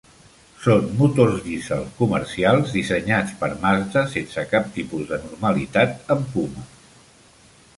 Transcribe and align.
Són 0.61 0.85
motors 1.01 1.35
Diesel 1.49 1.83
comercials 1.99 2.73
dissenyats 2.77 3.35
per 3.43 3.49
Mazda 3.67 4.03
sense 4.15 4.47
cap 4.55 4.73
tipus 4.79 5.07
de 5.13 5.21
normalitat 5.27 6.11
amb 6.17 6.33
Puma. 6.35 6.69